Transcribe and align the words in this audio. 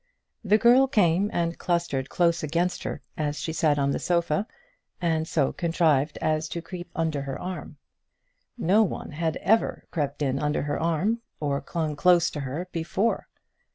The 0.43 0.57
girl 0.57 0.87
came 0.87 1.29
and 1.31 1.59
clustered 1.59 2.09
close 2.09 2.41
against 2.41 2.81
her 2.85 3.03
as 3.17 3.39
she 3.39 3.53
sat 3.53 3.77
on 3.77 3.91
the 3.91 3.99
sofa, 3.99 4.47
and 4.99 5.27
so 5.27 5.53
contrived 5.53 6.17
as 6.23 6.49
to 6.49 6.61
creep 6.63 6.87
in 6.95 7.01
under 7.01 7.21
her 7.21 7.37
arm. 7.39 7.77
No 8.57 8.81
one 8.81 9.11
had 9.11 9.37
ever 9.43 9.85
crept 9.91 10.23
in 10.23 10.39
under 10.39 10.63
her 10.63 10.79
arm, 10.79 11.21
or 11.39 11.61
clung 11.61 11.95
close 11.95 12.31
to 12.31 12.39
her 12.39 12.67
before. 12.71 13.27